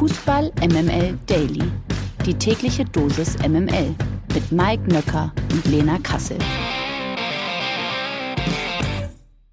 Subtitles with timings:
[0.00, 1.62] Fußball MML Daily.
[2.24, 3.94] Die tägliche Dosis MML
[4.32, 6.38] mit Mike Nöcker und Lena Kassel.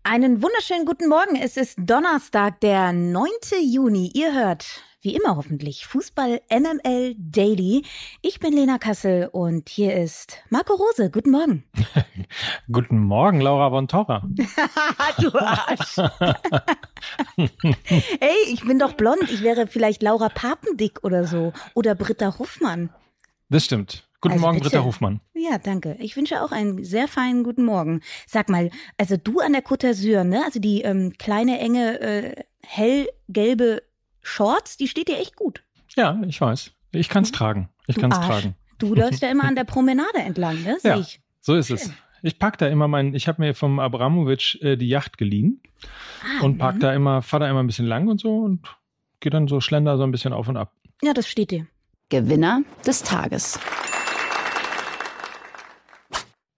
[0.04, 1.36] Einen wunderschönen guten Morgen.
[1.36, 3.28] Es ist Donnerstag, der 9.
[3.62, 4.10] Juni.
[4.13, 4.65] Ihr hört
[5.07, 7.86] wie immer hoffentlich Fußball MML Daily.
[8.21, 11.09] Ich bin Lena Kassel und hier ist Marco Rose.
[11.09, 11.64] Guten Morgen.
[12.70, 14.28] Guten Morgen, Laura von Torra.
[15.21, 15.96] du Arsch.
[18.20, 19.32] Ey, ich bin doch blond.
[19.32, 21.54] Ich wäre vielleicht Laura Papendick oder so.
[21.74, 22.89] Oder Britta Hoffmann.
[23.47, 24.10] Das stimmt.
[24.19, 24.71] Guten also Morgen, bitte.
[24.71, 25.21] Britta Hofmann.
[25.36, 25.96] Ja, danke.
[26.00, 28.01] Ich wünsche auch einen sehr feinen guten Morgen.
[28.25, 30.43] Sag mal, also du an der Côte d'Azur, ne?
[30.43, 33.83] Also die ähm, kleine, enge, äh, hellgelbe
[34.27, 35.63] Shorts, die steht dir echt gut.
[35.95, 36.72] Ja, ich weiß.
[36.91, 37.36] Ich kann es mhm.
[37.36, 37.69] tragen.
[37.88, 38.55] Ich kann es tragen.
[38.77, 40.77] Du läufst ja immer an der Promenade entlang, ne?
[40.81, 41.22] Seh ja, ich.
[41.39, 41.91] so ist es.
[42.23, 45.61] Ich pack da immer mein, ich habe mir vom Abramowitsch äh, die Yacht geliehen
[46.23, 48.67] ah, und pack da immer, fahr da immer ein bisschen lang und so und
[49.19, 50.73] gehe dann so schlender so ein bisschen auf und ab.
[51.02, 51.67] Ja, das steht dir.
[52.09, 53.59] Gewinner des Tages.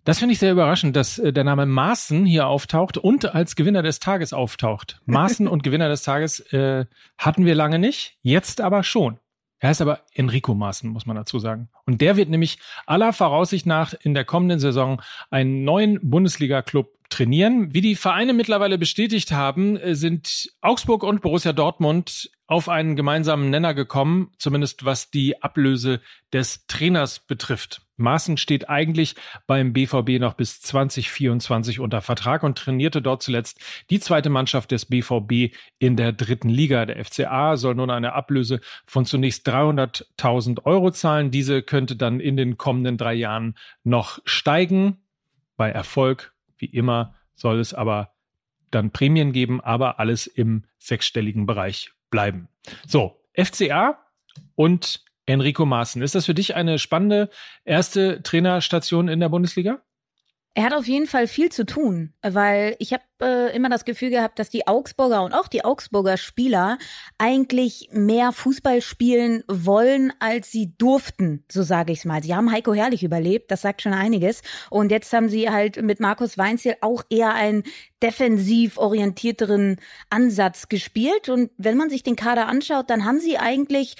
[0.09, 3.83] Das finde ich sehr überraschend, dass äh, der Name Maaßen hier auftaucht und als Gewinner
[3.83, 4.99] des Tages auftaucht.
[5.05, 6.87] Maaßen und Gewinner des Tages äh,
[7.19, 9.19] hatten wir lange nicht, jetzt aber schon.
[9.59, 11.69] Er heißt aber Enrico Maaßen, muss man dazu sagen.
[11.85, 12.57] Und der wird nämlich
[12.87, 17.73] aller Voraussicht nach in der kommenden Saison einen neuen Bundesliga-Club trainieren.
[17.73, 23.51] Wie die Vereine mittlerweile bestätigt haben, äh, sind Augsburg und Borussia Dortmund auf einen gemeinsamen
[23.51, 26.01] Nenner gekommen, zumindest was die Ablöse
[26.33, 27.81] des Trainers betrifft.
[27.97, 33.99] Maaßen steht eigentlich beim BVB noch bis 2024 unter Vertrag und trainierte dort zuletzt die
[33.99, 36.85] zweite Mannschaft des BVB in der dritten Liga.
[36.85, 41.29] Der FCA soll nun eine Ablöse von zunächst 300.000 Euro zahlen.
[41.29, 45.03] Diese könnte dann in den kommenden drei Jahren noch steigen.
[45.57, 48.13] Bei Erfolg, wie immer, soll es aber
[48.71, 52.49] dann Prämien geben, aber alles im sechsstelligen Bereich bleiben.
[52.85, 53.99] So, FCA
[54.55, 56.01] und Enrico Maaßen.
[56.01, 57.29] Ist das für dich eine spannende
[57.63, 59.81] erste Trainerstation in der Bundesliga?
[60.59, 64.09] Er hat auf jeden Fall viel zu tun, weil ich habe äh, immer das Gefühl
[64.09, 66.77] gehabt, dass die Augsburger und auch die Augsburger Spieler
[67.17, 72.21] eigentlich mehr Fußball spielen wollen, als sie durften, so sage ich es mal.
[72.21, 74.41] Sie haben Heiko Herrlich überlebt, das sagt schon einiges.
[74.69, 77.63] Und jetzt haben sie halt mit Markus Weinziel auch eher einen
[78.03, 79.77] defensiv orientierteren
[80.09, 81.29] Ansatz gespielt.
[81.29, 83.95] Und wenn man sich den Kader anschaut, dann haben sie eigentlich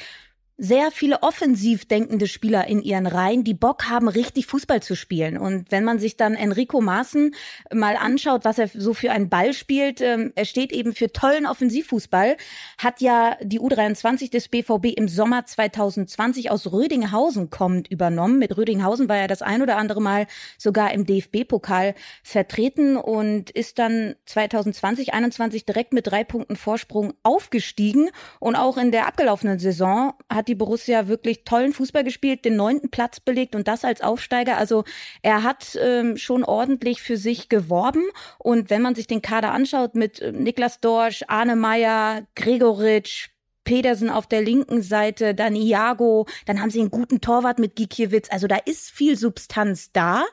[0.60, 5.38] sehr viele offensiv denkende Spieler in ihren Reihen, die Bock haben, richtig Fußball zu spielen.
[5.38, 7.34] Und wenn man sich dann Enrico Maaßen
[7.74, 11.46] mal anschaut, was er so für einen Ball spielt, ähm, er steht eben für tollen
[11.46, 12.36] Offensivfußball,
[12.78, 18.38] hat ja die U23 des BVB im Sommer 2020 aus Rödinghausen kommend übernommen.
[18.38, 20.28] Mit Rödinghausen war er das ein oder andere Mal
[20.58, 28.10] sogar im DFB-Pokal vertreten und ist dann 2020, 21 direkt mit drei Punkten Vorsprung aufgestiegen.
[28.42, 32.90] Und auch in der abgelaufenen Saison hat die Borussia wirklich tollen Fußball gespielt, den neunten
[32.90, 34.58] Platz belegt und das als Aufsteiger.
[34.58, 34.84] Also
[35.22, 38.04] er hat ähm, schon ordentlich für sich geworben.
[38.40, 43.30] Und wenn man sich den Kader anschaut mit äh, Niklas Dorsch, Arne Meyer, Gregoritsch,
[43.64, 48.28] Pedersen auf der linken Seite, dann Iago, dann haben sie einen guten Torwart mit Gikiewicz.
[48.32, 50.26] Also da ist viel Substanz da.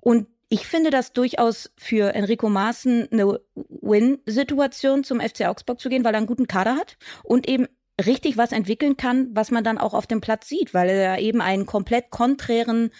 [0.00, 6.02] Und ich finde das durchaus für Enrico Maaßen eine Win-Situation, zum FC Augsburg zu gehen,
[6.04, 7.68] weil er einen guten Kader hat und eben
[8.06, 11.40] richtig was entwickeln kann, was man dann auch auf dem Platz sieht, weil er eben
[11.40, 12.90] einen komplett konträren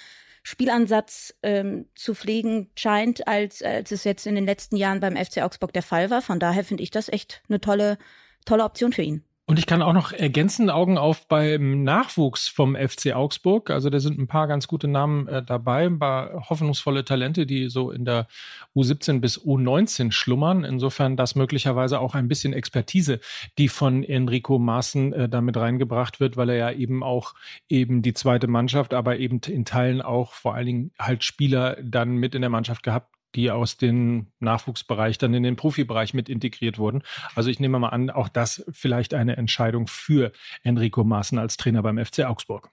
[0.42, 5.42] Spielansatz ähm, zu pflegen scheint, als, als es jetzt in den letzten Jahren beim FC
[5.42, 6.22] Augsburg der Fall war.
[6.22, 7.98] Von daher finde ich das echt eine tolle,
[8.46, 9.24] tolle Option für ihn.
[9.50, 13.70] Und ich kann auch noch ergänzend Augen auf beim Nachwuchs vom FC Augsburg.
[13.70, 17.68] Also da sind ein paar ganz gute Namen äh, dabei, ein paar hoffnungsvolle Talente, die
[17.68, 18.28] so in der
[18.76, 20.62] U17 bis U19 schlummern.
[20.62, 23.18] Insofern das möglicherweise auch ein bisschen Expertise,
[23.58, 27.34] die von Enrico Maaßen äh, damit reingebracht wird, weil er ja eben auch
[27.68, 32.10] eben die zweite Mannschaft, aber eben in Teilen auch vor allen Dingen halt Spieler dann
[32.14, 36.78] mit in der Mannschaft gehabt die aus dem Nachwuchsbereich dann in den Profibereich mit integriert
[36.78, 37.02] wurden.
[37.34, 40.32] Also ich nehme mal an, auch das vielleicht eine Entscheidung für
[40.62, 42.70] Enrico Maaßen als Trainer beim FC Augsburg.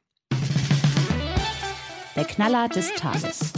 [2.15, 3.53] Der Knaller des Tages.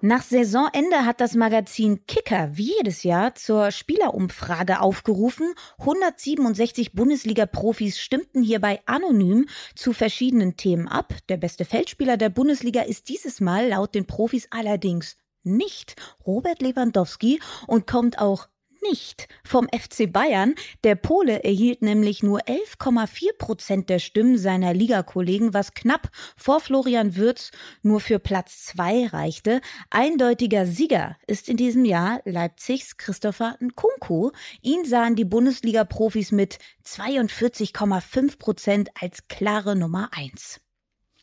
[0.00, 5.52] Nach Saisonende hat das Magazin Kicker wie jedes Jahr zur Spielerumfrage aufgerufen.
[5.78, 11.14] 167 Bundesliga-Profis stimmten hierbei anonym zu verschiedenen Themen ab.
[11.28, 17.40] Der beste Feldspieler der Bundesliga ist dieses Mal laut den Profis allerdings nicht Robert Lewandowski
[17.66, 18.46] und kommt auch
[18.82, 20.54] nicht vom FC Bayern.
[20.84, 27.16] Der Pole erhielt nämlich nur 11,4 Prozent der Stimmen seiner Ligakollegen, was knapp vor Florian
[27.16, 27.50] Würz
[27.82, 29.60] nur für Platz zwei reichte.
[29.90, 34.30] Eindeutiger Sieger ist in diesem Jahr Leipzigs Christopher Nkunku.
[34.62, 40.60] Ihn sahen die Bundesliga-Profis mit 42,5 Prozent als klare Nummer eins.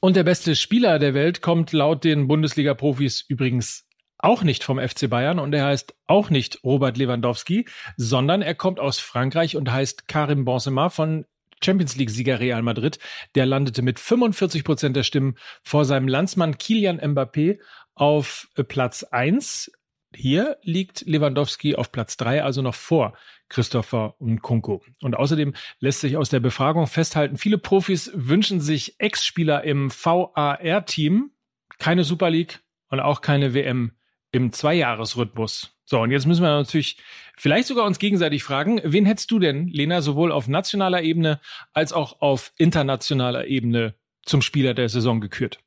[0.01, 3.84] Und der beste Spieler der Welt kommt laut den Bundesliga-Profis übrigens
[4.25, 8.79] auch nicht vom FC Bayern und er heißt auch nicht Robert Lewandowski, sondern er kommt
[8.79, 11.25] aus Frankreich und heißt Karim Benzema von
[11.63, 12.97] Champions League-Sieger Real Madrid.
[13.35, 17.59] Der landete mit 45 Prozent der Stimmen vor seinem Landsmann Kilian Mbappé
[17.93, 19.71] auf Platz 1.
[20.13, 23.15] Hier liegt Lewandowski auf Platz 3, also noch vor
[23.47, 24.83] Christopher und Kunko.
[25.01, 31.29] Und außerdem lässt sich aus der Befragung festhalten, viele Profis wünschen sich Ex-Spieler im VAR-Team,
[31.77, 33.91] keine Super League und auch keine WM
[34.35, 35.71] im Zweijahresrhythmus.
[35.85, 36.97] So, und jetzt müssen wir natürlich
[37.37, 41.39] vielleicht sogar uns gegenseitig fragen, wen hättest du denn, Lena, sowohl auf nationaler Ebene
[41.73, 43.95] als auch auf internationaler Ebene
[44.25, 45.59] zum Spieler der Saison gekürt?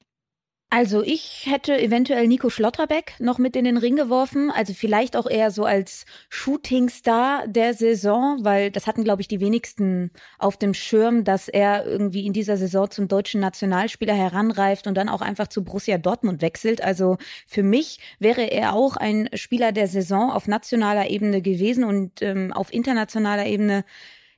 [0.70, 5.26] Also ich hätte eventuell Nico Schlotterbeck noch mit in den Ring geworfen, also vielleicht auch
[5.26, 10.74] eher so als Shootingstar der Saison, weil das hatten, glaube ich, die wenigsten auf dem
[10.74, 15.48] Schirm, dass er irgendwie in dieser Saison zum deutschen Nationalspieler heranreift und dann auch einfach
[15.48, 16.84] zu Borussia Dortmund wechselt.
[16.84, 17.16] Also
[17.46, 22.52] für mich wäre er auch ein Spieler der Saison auf nationaler Ebene gewesen und ähm,
[22.52, 23.84] auf internationaler Ebene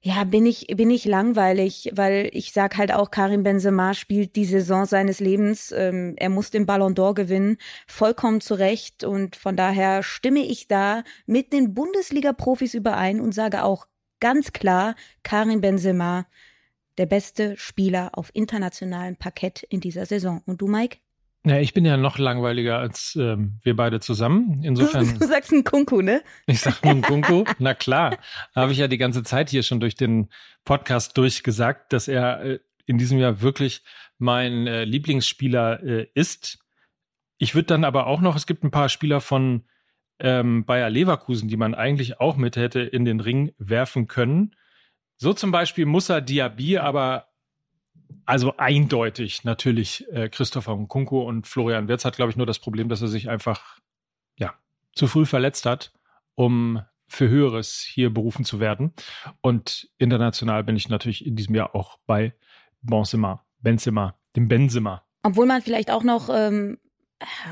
[0.02, 4.46] ja, bin ich, bin ich langweilig, weil ich sag halt auch, Karim Benzema spielt die
[4.46, 5.72] Saison seines Lebens.
[5.72, 9.04] Ähm, er muss den Ballon d'Or gewinnen, vollkommen zu Recht.
[9.04, 13.86] Und von daher stimme ich da mit den Bundesliga-Profis überein und sage auch
[14.20, 16.26] ganz klar, Karim Benzema,
[16.96, 20.42] der beste Spieler auf internationalem Parkett in dieser Saison.
[20.46, 20.96] Und du, Mike?
[21.44, 24.62] Ja, ich bin ja noch langweiliger als ähm, wir beide zusammen.
[24.62, 25.18] Insofern.
[25.18, 26.22] Du, sagst ein Kunku, ne?
[26.46, 27.44] Ich sag ein Kunku.
[27.58, 28.18] Na klar,
[28.54, 30.28] habe ich ja die ganze Zeit hier schon durch den
[30.64, 33.82] Podcast durchgesagt, dass er äh, in diesem Jahr wirklich
[34.18, 36.58] mein äh, Lieblingsspieler äh, ist.
[37.38, 39.64] Ich würde dann aber auch noch, es gibt ein paar Spieler von
[40.18, 44.54] ähm, Bayer Leverkusen, die man eigentlich auch mit hätte in den Ring werfen können.
[45.16, 47.29] So zum Beispiel Musa Diaby, aber
[48.26, 52.88] also eindeutig natürlich äh, Christopher Nkunku und Florian Wirtz hat, glaube ich, nur das Problem,
[52.88, 53.78] dass er sich einfach
[54.38, 54.54] ja
[54.94, 55.92] zu früh verletzt hat,
[56.34, 58.92] um für Höheres hier berufen zu werden.
[59.40, 62.34] Und international bin ich natürlich in diesem Jahr auch bei
[62.82, 65.04] Benzema, Benzema, dem Benzema.
[65.22, 66.89] Obwohl man vielleicht auch noch ähm, äh,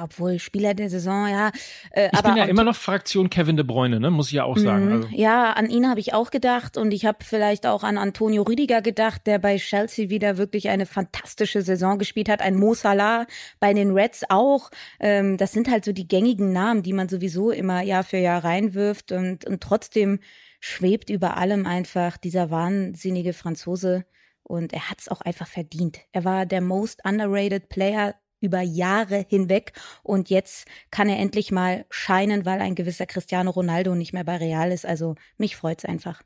[0.02, 1.50] obwohl Spieler der Saison, ja.
[1.90, 4.10] Äh, ich aber bin ja immer noch Fraktion Kevin de Bruyne, ne?
[4.10, 4.86] muss ich ja auch sagen.
[4.86, 4.92] Mhm.
[4.92, 5.08] Also.
[5.12, 8.82] Ja, an ihn habe ich auch gedacht und ich habe vielleicht auch an Antonio Rüdiger
[8.82, 12.40] gedacht, der bei Chelsea wieder wirklich eine fantastische Saison gespielt hat.
[12.40, 13.26] Ein Mo Salah
[13.60, 14.70] bei den Reds auch.
[15.00, 18.44] Ähm, das sind halt so die gängigen Namen, die man sowieso immer Jahr für Jahr
[18.44, 20.20] reinwirft und, und trotzdem
[20.60, 24.04] schwebt über allem einfach dieser wahnsinnige Franzose
[24.42, 26.00] und er hat es auch einfach verdient.
[26.12, 31.86] Er war der most underrated Player über Jahre hinweg und jetzt kann er endlich mal
[31.90, 34.86] scheinen, weil ein gewisser Cristiano Ronaldo nicht mehr bei Real ist.
[34.86, 36.22] Also mich freut's einfach.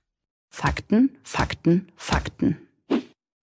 [0.50, 2.68] Fakten, Fakten, Fakten.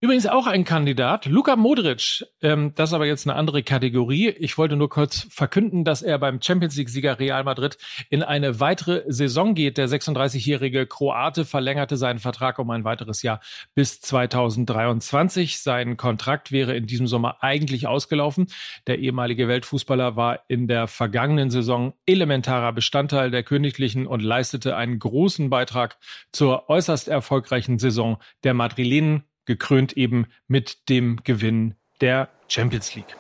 [0.02, 2.26] Übrigens auch ein Kandidat, Luka Modric.
[2.42, 4.30] Ähm, das ist aber jetzt eine andere Kategorie.
[4.30, 7.78] Ich wollte nur kurz verkünden, dass er beim Champions League-Sieger Real Madrid
[8.10, 9.78] in eine weitere Saison geht.
[9.78, 13.42] Der 36-jährige Kroate verlängerte seinen Vertrag um ein weiteres Jahr
[13.76, 15.60] bis 2023.
[15.60, 18.48] Sein Kontrakt wäre in diesem Sommer eigentlich ausgelaufen.
[18.88, 24.98] Der ehemalige Weltfußballer war in der vergangenen Saison elementarer Bestandteil der Königlichen und leistete einen
[24.98, 25.98] großen Beitrag
[26.32, 33.16] zur äußerst erfolgreichen Saison der Madrilenen gekrönt eben mit dem Gewinn der Champions League.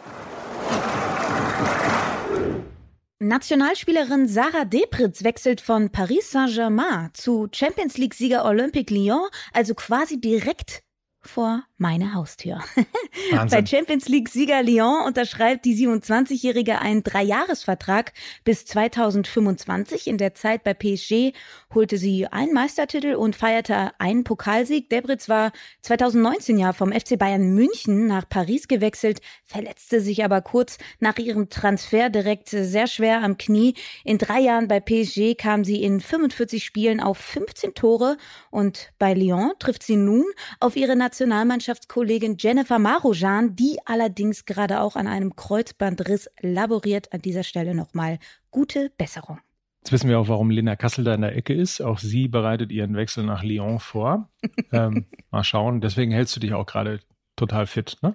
[3.17, 10.83] Nationalspielerin Sarah Depritz wechselt von Paris Saint-Germain zu Champions League-Sieger Olympique Lyon, also quasi direkt
[11.21, 12.59] vor meine Haustür.
[13.49, 20.07] Bei Champions League-Sieger Lyon unterschreibt die 27-Jährige einen Dreijahresvertrag bis 2025.
[20.07, 21.33] In der Zeit bei PSG
[21.73, 24.89] holte sie einen Meistertitel und feierte einen Pokalsieg.
[24.89, 30.77] Debritz war 2019 ja vom FC Bayern München nach Paris gewechselt, verletzte sich aber kurz
[30.99, 33.73] nach ihrem Transfer direkt sehr schwer am Knie.
[34.03, 38.17] In drei Jahren bei PSG kam sie in 45 Spielen auf 15 Tore
[38.51, 40.25] und bei Lyon trifft sie nun
[40.59, 47.11] auf ihre Nationalmannschaftskollegin Jennifer Marujan, die allerdings gerade auch an einem Kreuzbandriss laboriert.
[47.11, 48.19] An dieser Stelle nochmal
[48.51, 49.39] gute Besserung.
[49.79, 51.81] Jetzt wissen wir auch, warum Lena Kassel da in der Ecke ist.
[51.81, 54.29] Auch sie bereitet ihren Wechsel nach Lyon vor.
[54.71, 55.81] ähm, mal schauen.
[55.81, 56.99] Deswegen hältst du dich auch gerade
[57.35, 58.13] total fit, ne?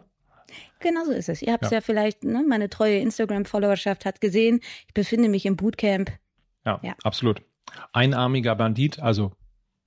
[0.79, 1.43] Genau so ist es.
[1.43, 1.79] Ihr habt es ja.
[1.79, 1.81] ja.
[1.81, 6.13] vielleicht, ne, meine treue Instagram-Followerschaft hat gesehen, ich befinde mich im Bootcamp.
[6.65, 7.43] Ja, ja, absolut.
[7.93, 9.33] Einarmiger Bandit, also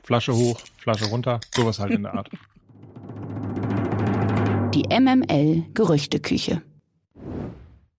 [0.04, 2.30] Flasche hoch, Flasche runter, sowas halt in der Art.
[4.78, 6.62] Die MML Gerüchteküche.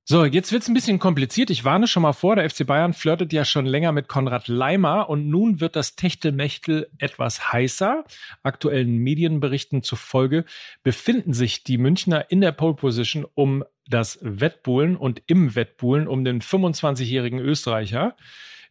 [0.05, 1.51] So, jetzt wird's ein bisschen kompliziert.
[1.51, 5.11] Ich warne schon mal vor, der FC Bayern flirtet ja schon länger mit Konrad Leimer
[5.11, 8.05] und nun wird das Techtelmechtel etwas heißer.
[8.45, 10.45] Aktuellen Medienberichten zufolge
[10.85, 16.23] befinden sich die Münchner in der Pole Position um das Wettbuhlen und im Wettbuhlen um
[16.23, 18.15] den 25-jährigen Österreicher.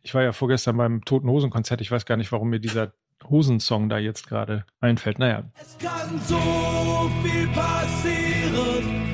[0.02, 1.82] Ich war ja vorgestern beim Toten Hosen Konzert.
[1.82, 2.94] Ich weiß gar nicht, warum mir dieser
[3.30, 5.20] Hosensong da jetzt gerade einfällt.
[5.20, 5.44] Naja.
[5.60, 9.08] Es kann so viel passieren.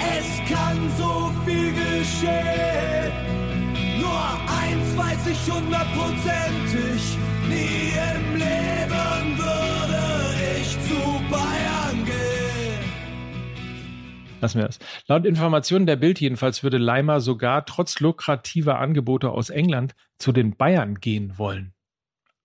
[0.00, 3.12] Es kann so viel geschehen.
[4.00, 7.18] Nur eins weiß ich hundertprozentig.
[7.48, 10.00] Nie im Leben würde
[10.60, 12.90] ich zu Bayern gehen.
[14.40, 14.78] Lassen wir das.
[15.06, 20.56] Laut Informationen der Bild jedenfalls würde Leimer sogar trotz lukrativer Angebote aus England zu den
[20.56, 21.74] Bayern gehen wollen.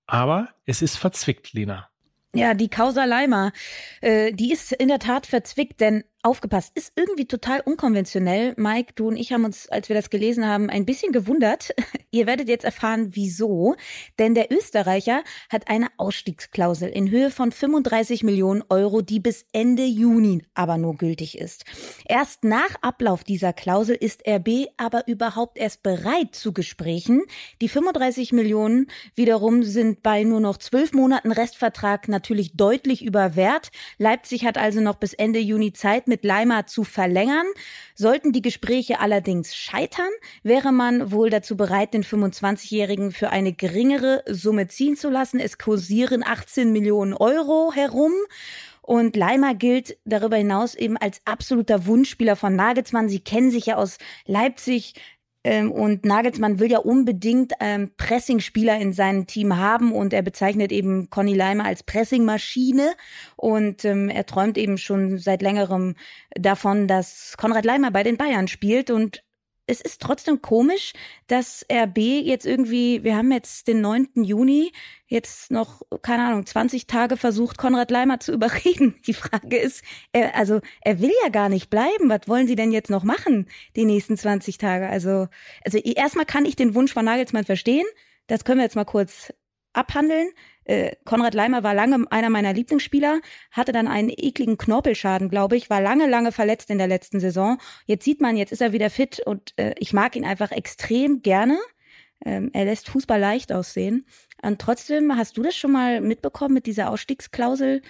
[0.08, 1.90] Aber es ist verzwickt, Lena.
[2.34, 3.54] Ja, die Causa Leimer,
[4.02, 8.56] äh, die ist in der Tat verzwickt, denn aufgepasst, ist irgendwie total unkonventionell.
[8.58, 11.74] Mike, du und ich haben uns, als wir das gelesen haben, ein bisschen gewundert.
[12.12, 13.76] Ihr werdet jetzt erfahren, wieso.
[14.18, 19.84] Denn der Österreicher hat eine Ausstiegsklausel in Höhe von 35 Millionen Euro, die bis Ende
[19.84, 21.66] Juni aber nur gültig ist.
[22.06, 27.22] Erst nach Ablauf dieser Klausel ist RB aber überhaupt erst bereit zu Gesprächen.
[27.62, 33.70] Die 35 Millionen wiederum sind bei nur noch zwölf Monaten Restvertrag natürlich deutlich über Wert.
[33.98, 37.46] Leipzig hat also noch bis Ende Juni Zeit, mit Leimer zu verlängern.
[37.96, 40.10] Sollten die Gespräche allerdings scheitern,
[40.44, 45.40] wäre man wohl dazu bereit, den 25-Jährigen für eine geringere Summe ziehen zu lassen.
[45.40, 48.14] Es kursieren 18 Millionen Euro herum.
[48.86, 53.10] Und Leimer gilt darüber hinaus eben als absoluter Wunschspieler von Nagelsmann.
[53.10, 54.94] Sie kennen sich ja aus Leipzig
[55.46, 60.72] ähm, und Nagelsmann will ja unbedingt ähm, Pressing-Spieler in seinem Team haben und er bezeichnet
[60.72, 62.96] eben Conny Leimer als Pressing-Maschine.
[63.36, 65.94] Und ähm, er träumt eben schon seit längerem
[66.32, 68.90] davon, dass Konrad Leimer bei den Bayern spielt.
[68.90, 69.24] Und
[69.68, 70.94] es ist trotzdem komisch,
[71.28, 74.24] dass RB jetzt irgendwie, wir haben jetzt den 9.
[74.24, 74.72] Juni,
[75.08, 78.96] jetzt noch, keine Ahnung, 20 Tage versucht, Konrad Leimer zu überreden.
[79.08, 82.10] Die Frage ist, er, also er will ja gar nicht bleiben.
[82.10, 84.88] Was wollen Sie denn jetzt noch machen, die nächsten 20 Tage?
[84.88, 85.28] Also,
[85.64, 87.86] also erstmal kann ich den Wunsch von Nagelsmann verstehen.
[88.28, 89.34] Das können wir jetzt mal kurz
[89.74, 90.30] abhandeln.
[90.66, 95.70] Äh, Konrad Leimer war lange einer meiner Lieblingsspieler, hatte dann einen ekligen Knorpelschaden, glaube ich,
[95.70, 97.58] war lange, lange verletzt in der letzten Saison.
[97.86, 101.22] Jetzt sieht man, jetzt ist er wieder fit und äh, ich mag ihn einfach extrem
[101.22, 101.58] gerne.
[102.26, 104.06] Ähm, er lässt Fußball leicht aussehen.
[104.42, 107.82] Und trotzdem, hast du das schon mal mitbekommen mit dieser Ausstiegsklausel,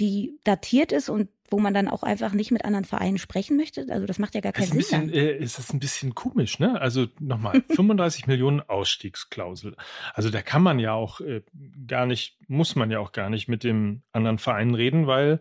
[0.00, 3.86] die datiert ist und wo man dann auch einfach nicht mit anderen Vereinen sprechen möchte?
[3.88, 4.76] Also das macht ja gar keinen Sinn.
[4.78, 6.80] Bisschen, äh, ist das ein bisschen komisch, ne?
[6.80, 9.76] Also nochmal, 35 Millionen Ausstiegsklausel.
[10.14, 11.42] Also da kann man ja auch äh,
[11.86, 15.40] gar nicht, muss man ja auch gar nicht mit dem anderen Verein reden, weil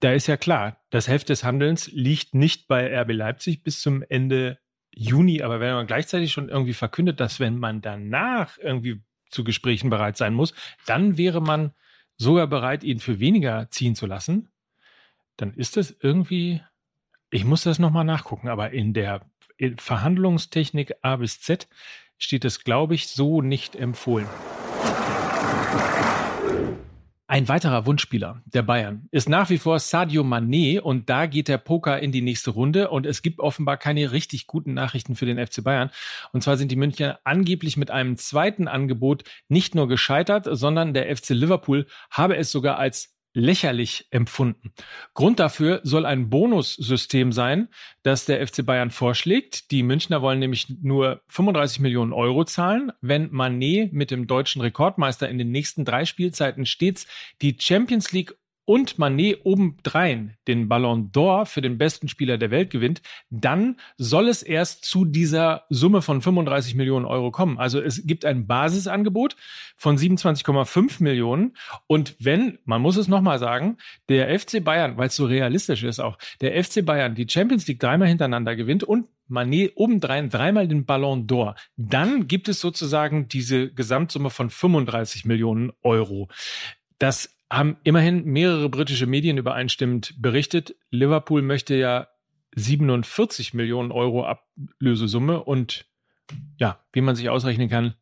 [0.00, 4.02] da ist ja klar, das Heft des Handelns liegt nicht bei RB Leipzig bis zum
[4.02, 4.58] Ende
[4.92, 9.90] Juni, aber wenn man gleichzeitig schon irgendwie verkündet, dass wenn man danach irgendwie zu Gesprächen
[9.90, 10.54] bereit sein muss,
[10.86, 11.72] dann wäre man
[12.20, 14.50] sogar bereit, ihn für weniger ziehen zu lassen,
[15.38, 16.60] dann ist das irgendwie,
[17.30, 19.22] ich muss das nochmal nachgucken, aber in der
[19.78, 21.66] Verhandlungstechnik A bis Z
[22.18, 24.28] steht es, glaube ich, so nicht empfohlen.
[27.30, 31.58] Ein weiterer Wunschspieler der Bayern ist nach wie vor Sadio Mané und da geht der
[31.58, 35.38] Poker in die nächste Runde und es gibt offenbar keine richtig guten Nachrichten für den
[35.38, 35.90] FC Bayern.
[36.32, 41.16] Und zwar sind die Münchner angeblich mit einem zweiten Angebot nicht nur gescheitert, sondern der
[41.16, 44.72] FC Liverpool habe es sogar als lächerlich empfunden.
[45.14, 47.68] Grund dafür soll ein Bonussystem sein,
[48.02, 49.70] das der FC Bayern vorschlägt.
[49.70, 55.28] Die Münchner wollen nämlich nur 35 Millionen Euro zahlen, wenn Manet mit dem deutschen Rekordmeister
[55.28, 57.06] in den nächsten drei Spielzeiten stets
[57.40, 58.34] die Champions League
[58.64, 64.28] und Manet obendrein den Ballon d'Or für den besten Spieler der Welt gewinnt, dann soll
[64.28, 67.58] es erst zu dieser Summe von 35 Millionen Euro kommen.
[67.58, 69.36] Also es gibt ein Basisangebot
[69.76, 71.56] von 27,5 Millionen.
[71.86, 76.00] Und wenn, man muss es nochmal sagen, der FC Bayern, weil es so realistisch ist
[76.00, 80.84] auch, der FC Bayern die Champions League dreimal hintereinander gewinnt und Manet obendrein dreimal den
[80.84, 86.28] Ballon d'Or, dann gibt es sozusagen diese Gesamtsumme von 35 Millionen Euro.
[86.98, 90.76] Das haben immerhin mehrere britische Medien übereinstimmend berichtet.
[90.90, 92.08] Liverpool möchte ja
[92.54, 95.86] 47 Millionen Euro Ablösesumme und
[96.58, 97.94] ja, wie man sich ausrechnen kann,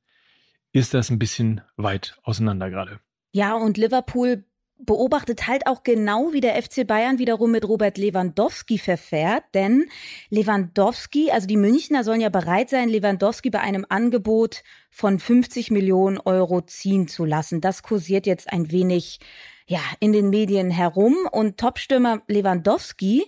[0.73, 3.01] ist das ein bisschen weit auseinander gerade.
[3.33, 4.45] Ja, und Liverpool
[4.79, 9.45] beobachtet halt auch genau, wie der FC Bayern wiederum mit Robert Lewandowski verfährt.
[9.55, 9.87] Denn
[10.31, 16.19] Lewandowski, also die Münchner sollen ja bereit sein, Lewandowski bei einem Angebot von 50 Millionen
[16.19, 17.61] Euro ziehen zu lassen.
[17.61, 19.21] Das kursiert jetzt ein wenig,
[19.67, 21.17] ja, in den Medien herum.
[21.31, 23.25] Und Topstürmer Lewandowski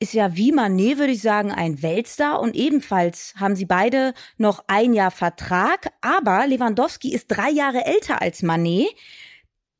[0.00, 4.64] ist ja wie Manet, würde ich sagen, ein Weltstar und ebenfalls haben sie beide noch
[4.68, 8.88] ein Jahr Vertrag, aber Lewandowski ist drei Jahre älter als Manet.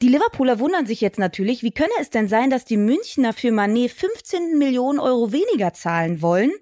[0.00, 3.50] Die Liverpooler wundern sich jetzt natürlich, wie könne es denn sein, dass die Münchner für
[3.50, 6.52] Manet 15 Millionen Euro weniger zahlen wollen?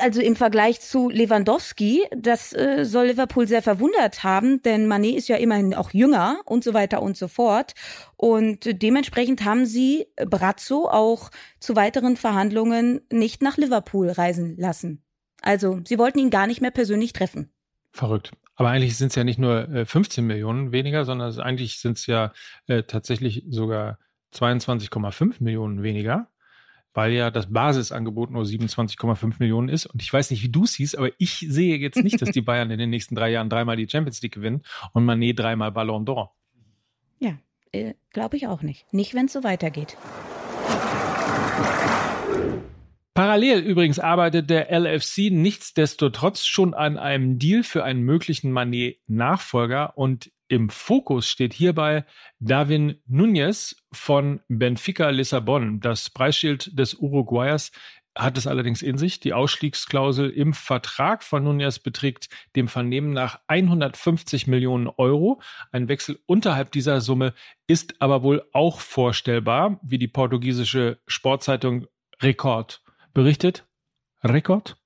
[0.00, 5.28] Also im Vergleich zu Lewandowski, das äh, soll Liverpool sehr verwundert haben, denn Manet ist
[5.28, 7.74] ja immerhin auch jünger und so weiter und so fort.
[8.16, 15.02] Und dementsprechend haben sie Brazzo auch zu weiteren Verhandlungen nicht nach Liverpool reisen lassen.
[15.42, 17.50] Also sie wollten ihn gar nicht mehr persönlich treffen.
[17.92, 18.32] Verrückt.
[18.56, 22.06] Aber eigentlich sind es ja nicht nur äh, 15 Millionen weniger, sondern eigentlich sind es
[22.06, 22.32] ja
[22.66, 23.98] äh, tatsächlich sogar
[24.34, 26.28] 22,5 Millionen weniger,
[26.94, 29.86] weil ja das Basisangebot nur 27,5 Millionen ist.
[29.86, 32.70] Und ich weiß nicht, wie du siehst, aber ich sehe jetzt nicht, dass die Bayern
[32.70, 36.30] in den nächsten drei Jahren dreimal die Champions League gewinnen und Manet dreimal Ballon d'Or.
[37.18, 37.38] Ja,
[37.72, 38.92] äh, glaube ich auch nicht.
[38.92, 39.96] Nicht, wenn es so weitergeht.
[43.14, 50.32] Parallel übrigens arbeitet der LFC nichtsdestotrotz schon an einem Deal für einen möglichen Manet-Nachfolger und
[50.48, 52.06] im Fokus steht hierbei
[52.38, 55.80] Davin Nunez von Benfica Lissabon.
[55.80, 57.70] Das Preisschild des Uruguayers
[58.16, 59.20] hat es allerdings in sich.
[59.20, 65.42] Die Ausstiegsklausel im Vertrag von Nunez beträgt dem Vernehmen nach 150 Millionen Euro.
[65.70, 67.34] Ein Wechsel unterhalb dieser Summe
[67.66, 71.86] ist aber wohl auch vorstellbar, wie die portugiesische Sportzeitung
[72.22, 72.82] Rekord
[73.14, 73.66] berichtet.
[74.22, 74.76] Rekord?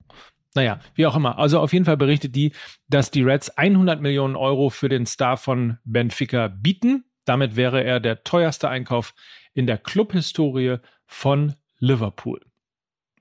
[0.55, 1.39] Naja, wie auch immer.
[1.39, 2.53] Also auf jeden Fall berichtet die,
[2.89, 7.05] dass die Reds 100 Millionen Euro für den Star von Benfica bieten.
[7.27, 9.15] Damit wäre er der teuerste Einkauf
[9.53, 12.41] in der Clubhistorie von Liverpool.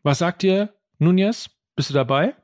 [0.03, 1.49] Was sagt ihr, Nunez?
[1.75, 2.35] Bist du dabei?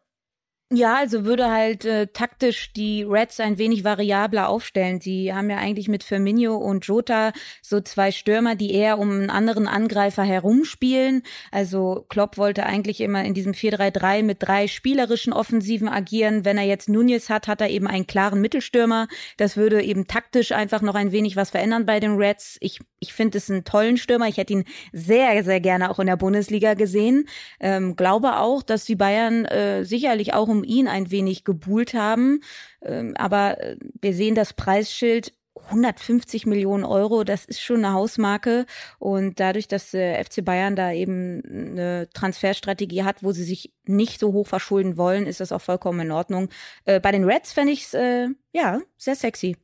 [0.74, 5.01] Ja, also würde halt äh, taktisch die Reds ein wenig variabler aufstellen.
[5.01, 9.30] Sie haben ja eigentlich mit Firmino und Jota so zwei Stürmer, die eher um einen
[9.30, 11.24] anderen Angreifer herumspielen.
[11.51, 16.46] Also Klopp wollte eigentlich immer in diesem 4-3-3 mit drei spielerischen Offensiven agieren.
[16.46, 19.10] Wenn er jetzt Nunez hat, hat er eben einen klaren Mittelstürmer.
[19.36, 22.56] Das würde eben taktisch einfach noch ein wenig was verändern bei den Reds.
[22.62, 24.27] Ich, ich finde es einen tollen Stürmer.
[24.27, 27.28] Ich hätte ihn sehr, sehr gerne auch in der Bundesliga gesehen.
[27.60, 32.41] Ähm, glaube auch, dass die Bayern äh, sicherlich auch um ihn ein wenig gebuhlt haben.
[32.84, 35.34] Ähm, aber äh, wir sehen das Preisschild
[35.65, 38.65] 150 Millionen Euro, das ist schon eine Hausmarke.
[38.99, 44.19] Und dadurch, dass der FC Bayern da eben eine Transferstrategie hat, wo sie sich nicht
[44.19, 46.49] so hoch verschulden wollen, ist das auch vollkommen in Ordnung.
[46.86, 49.58] Äh, bei den Reds fände ich es äh, ja sehr sexy.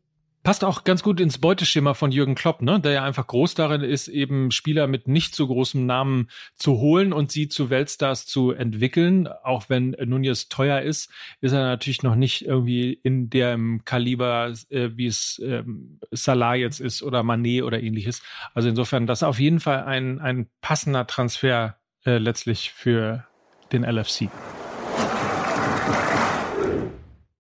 [0.48, 2.80] Passt auch ganz gut ins Beuteschema von Jürgen Klopp, ne?
[2.80, 7.12] der ja einfach groß darin ist, eben Spieler mit nicht so großem Namen zu holen
[7.12, 9.28] und sie zu Weltstars zu entwickeln.
[9.28, 14.92] Auch wenn Nunez teuer ist, ist er natürlich noch nicht irgendwie in dem Kaliber, äh,
[14.96, 18.22] wie es ähm, Salah jetzt ist oder Manet oder ähnliches.
[18.54, 23.26] Also insofern, das ist auf jeden Fall ein, ein passender Transfer äh, letztlich für
[23.74, 24.30] den LFC.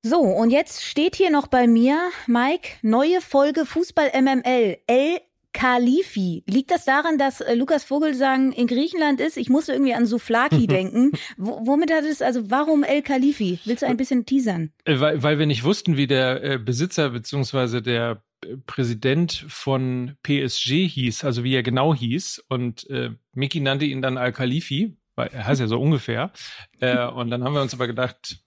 [0.10, 4.78] So, und jetzt steht hier noch bei mir, Mike, neue Folge Fußball MML.
[4.88, 5.20] El
[5.52, 6.46] Khalifi.
[6.48, 9.36] Liegt das daran, dass äh, Lukas Vogelsang in Griechenland ist?
[9.36, 11.12] Ich musste irgendwie an Souflaki denken.
[11.36, 13.60] W womit hat es, also warum El Khalifi?
[13.65, 14.72] Willst du ein bisschen teasern?
[14.86, 20.15] Äh, weil, weil wir nicht wussten, wie der äh, Besitzer beziehungsweise der äh, Präsident von
[20.24, 22.46] PSG hieß, also wie er genau hieß.
[22.48, 26.32] Und äh, Miki nannte ihn dann Al Khalifi, weil er heißt ja so ungefähr.
[26.80, 28.39] Äh, und dann haben wir uns aber gedacht,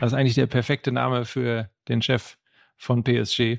[0.00, 2.36] das ist eigentlich der perfekte Name für den Chef
[2.76, 3.58] von PSG.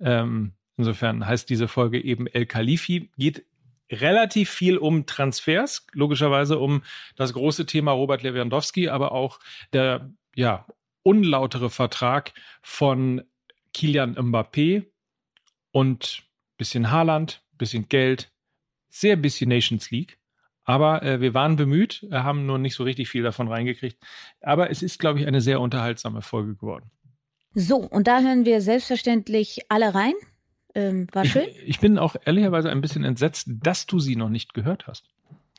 [0.00, 3.10] Ähm, insofern heißt diese Folge eben El Khalifi.
[3.18, 3.44] Geht
[3.90, 6.82] relativ viel um Transfers, logischerweise um
[7.16, 9.40] das große Thema Robert Lewandowski, aber auch
[9.72, 10.66] der ja
[11.02, 12.32] unlautere Vertrag
[12.62, 13.22] von
[13.72, 14.86] Kilian Mbappé
[15.70, 16.22] und
[16.56, 18.32] bisschen Haaland, bisschen Geld,
[18.88, 20.18] sehr bisschen Nations League.
[20.64, 23.98] Aber äh, wir waren bemüht, äh, haben nur nicht so richtig viel davon reingekriegt.
[24.40, 26.90] Aber es ist, glaube ich, eine sehr unterhaltsame Folge geworden.
[27.54, 30.14] So, und da hören wir selbstverständlich alle rein.
[30.74, 31.46] Ähm, war schön.
[31.48, 35.04] Ich, ich, bin auch ehrlicherweise ein bisschen entsetzt, dass du sie noch nicht gehört hast.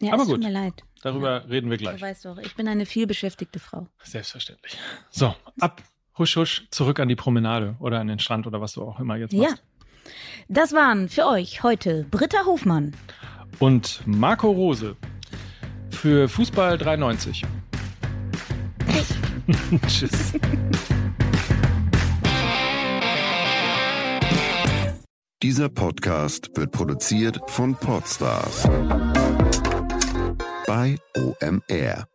[0.02, 0.38] Ja, Aber es gut.
[0.38, 0.84] tut mir leid.
[1.02, 1.38] Darüber ja.
[1.38, 1.96] reden wir gleich.
[1.96, 3.88] Du weißt doch, ich bin eine vielbeschäftigte Frau.
[4.04, 4.78] Selbstverständlich.
[5.10, 5.82] So, ab,
[6.18, 9.16] husch, husch, zurück an die Promenade oder an den Strand oder was du auch immer
[9.16, 9.52] jetzt machst.
[9.52, 10.12] Ja.
[10.50, 12.94] Das waren für euch heute Britta Hofmann
[13.60, 14.96] und Marco Rose
[15.90, 17.44] für Fußball 93.
[19.88, 20.34] Tschüss.
[25.44, 28.64] Dieser Podcast wird produziert von Podstars
[30.66, 32.08] bei OMR.